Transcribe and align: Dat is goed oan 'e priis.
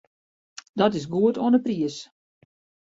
Dat 0.77 0.93
is 0.99 1.09
goed 1.13 1.37
oan 1.43 1.53
'e 1.57 1.61
priis. 1.65 1.97